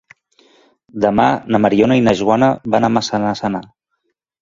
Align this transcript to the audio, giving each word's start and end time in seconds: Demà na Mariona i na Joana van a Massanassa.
Demà 1.03 1.27
na 1.55 1.61
Mariona 1.67 1.99
i 2.01 2.03
na 2.09 2.17
Joana 2.25 2.51
van 2.77 2.91
a 2.91 2.93
Massanassa. 2.99 3.57